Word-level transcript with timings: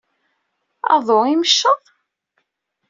Aḍu 0.93 1.17
ymecceḍ? 1.27 1.81